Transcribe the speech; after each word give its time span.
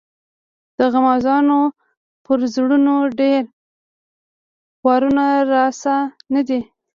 د 0.77 0.79
غمازانو 0.93 1.59
پر 2.25 2.39
زړونو 2.53 2.95
دي 3.19 3.35
وارونه 4.85 5.23
رسا 5.51 5.97
نه 6.33 6.41
دي. 6.47 6.59